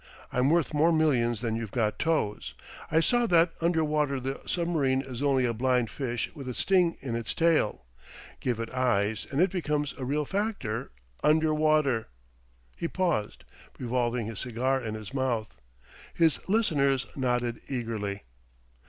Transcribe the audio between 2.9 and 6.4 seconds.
I saw that under water the submarine is only a blind fish